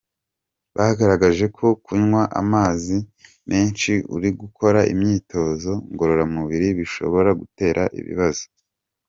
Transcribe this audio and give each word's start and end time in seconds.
bagaragaje 0.77 1.45
ko 1.57 1.65
kunywa 1.85 2.23
amazi 2.41 2.95
menshi 3.49 3.91
uri 4.15 4.29
gukora 4.41 4.79
imyitozo 4.93 5.71
ngororamubiri 5.91 6.67
bishobora 6.79 7.29
gutera 7.41 7.83
ibibazo. 7.99 8.45